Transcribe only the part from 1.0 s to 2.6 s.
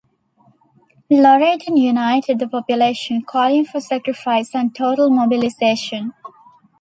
Loredan united the